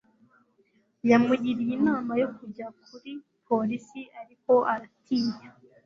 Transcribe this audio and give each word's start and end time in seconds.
yamugiriye 1.09 1.73
inama 1.79 2.11
yo 2.21 2.27
kujya 2.37 2.67
kuri 2.85 3.11
polisi, 3.47 4.01
ariko 4.21 4.53
aratinya 4.73 5.49